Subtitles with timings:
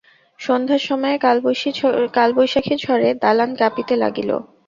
[0.39, 1.17] সন্ধ্যার সময়ে
[2.17, 4.29] কালবৈশাখী ঝড়ে দালান কাঁপিতে লাগিল।